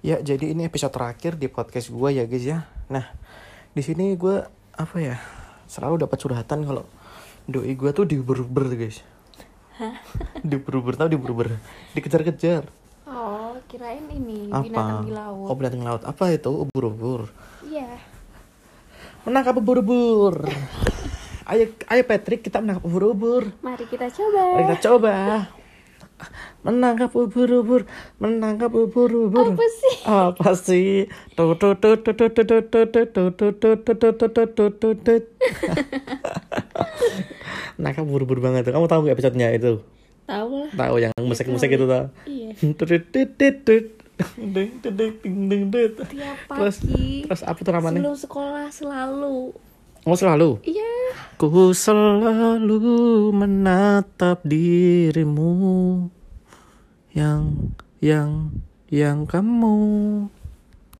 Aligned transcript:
Ya, 0.00 0.16
jadi 0.24 0.56
ini 0.56 0.64
episode 0.64 0.96
terakhir 0.96 1.36
di 1.36 1.52
podcast 1.52 1.92
gue 1.92 2.08
ya 2.08 2.24
guys 2.24 2.40
ya. 2.40 2.64
Nah, 2.88 3.04
di 3.76 3.84
sini 3.84 4.16
gue 4.16 4.40
apa 4.72 4.96
ya? 4.96 5.20
Selalu 5.68 6.08
dapat 6.08 6.16
curhatan 6.16 6.64
kalau 6.64 6.88
doi 7.44 7.76
gue 7.76 7.90
tuh 7.92 8.08
diuber-uber 8.08 8.80
guys. 8.80 9.04
Hah? 9.76 10.00
Diuber-uber 10.48 10.96
tau 10.96 11.04
diuber-uber. 11.12 11.52
Dikejar-kejar. 11.92 12.64
Oh, 13.12 13.60
kirain 13.68 14.08
ini 14.08 14.48
Apa? 14.48 14.64
binatang 14.64 15.04
di 15.04 15.12
laut. 15.12 15.46
Oh, 15.52 15.56
binatang 15.56 15.84
laut. 15.84 16.02
Apa 16.08 16.32
itu? 16.32 16.48
Ubur-ubur. 16.48 17.28
Iya. 17.68 18.00
Menangkap 19.28 19.60
ubur-ubur. 19.60 20.48
ayo, 21.52 21.76
ayo 21.76 22.02
Patrick, 22.08 22.40
kita 22.40 22.64
menangkap 22.64 22.88
ubur-ubur. 22.88 23.52
Mari 23.60 23.84
kita 23.84 24.08
coba. 24.08 24.42
Mari 24.56 24.64
kita 24.64 24.80
coba 24.80 25.12
menangkap 26.60 27.10
ubur-ubur, 27.16 27.88
menangkap 28.20 28.68
ubur-ubur. 28.72 29.56
Apa 29.56 29.66
sih? 29.68 29.96
Apa 30.04 30.52
sih? 30.52 31.08
Nangkap 37.80 38.04
ubur-ubur 38.04 38.38
banget. 38.44 38.68
Kamu 38.68 38.86
tahu 38.86 39.08
gak 39.08 39.16
episode-nya 39.16 39.56
itu? 39.56 39.80
Tahu 40.28 40.68
lah. 40.68 40.70
Tahu 40.76 40.94
yang 41.00 41.12
musik-musik 41.16 41.72
itu 41.72 41.88
tahu. 41.88 42.06
Iya. 42.28 42.52
Tiap 46.12 46.38
pagi. 46.44 46.60
Terus, 46.60 46.76
terus 47.24 47.42
apa 47.42 47.56
tuh 47.64 47.72
namanya? 47.72 48.04
Sebelum 48.04 48.16
sekolah 48.20 48.68
selalu. 48.68 49.56
Oh 50.04 50.16
selalu? 50.16 50.60
Iya. 50.68 50.92
Ku 51.40 51.72
selalu 51.72 53.32
menatap 53.32 54.44
dirimu 54.44 55.52
yang 57.10 57.74
yang 58.00 58.54
yang 58.90 59.26
kamu 59.26 59.76